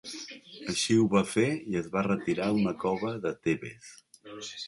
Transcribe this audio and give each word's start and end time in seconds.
Així 0.71 0.95
ho 1.01 1.03
va 1.15 1.21
fer 1.33 1.43
i 1.73 1.77
es 1.83 1.91
va 1.97 2.03
retirar 2.09 2.47
a 2.53 2.57
una 2.61 2.75
cova 2.85 3.11
de 3.27 3.37
Tebes. 3.49 3.93